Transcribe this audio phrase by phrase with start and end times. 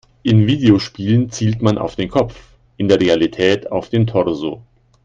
[0.23, 4.63] In Videospielen zielt man auf den Kopf, in der Realität auf den Torso.